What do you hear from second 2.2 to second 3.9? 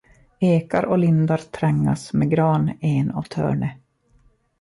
gran, en och törne.